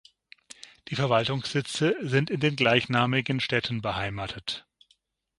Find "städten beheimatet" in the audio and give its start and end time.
3.39-4.65